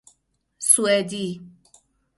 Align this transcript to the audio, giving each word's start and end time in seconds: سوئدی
سوئدی 0.69 1.27